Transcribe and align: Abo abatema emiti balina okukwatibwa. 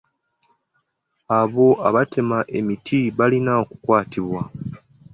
Abo 1.39 1.67
abatema 1.87 2.39
emiti 2.57 2.99
balina 3.17 3.51
okukwatibwa. 3.63 4.41